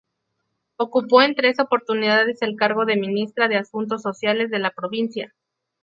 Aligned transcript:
Ocupó 0.77 1.21
en 1.21 1.35
tres 1.35 1.59
oportunidades 1.59 2.41
el 2.41 2.55
cargo 2.55 2.85
de 2.85 2.95
Ministra 2.97 3.47
de 3.47 3.57
Asuntos 3.57 4.01
Sociales 4.01 4.49
de 4.49 4.57
la 4.57 4.71
provincia. 4.71 5.31